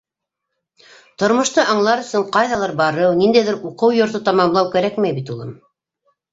Тормошто 1.23 1.65
аңлар 1.73 2.01
өсөн 2.05 2.25
ҡайҙалыр 2.39 2.75
барыу, 2.81 3.13
ниндәйҙер 3.21 3.61
уҡыу 3.73 3.95
йорто 4.01 4.25
тамамлау 4.31 4.75
кәрәкмәй 4.75 5.19
бит, 5.21 5.33
улым. 5.39 5.57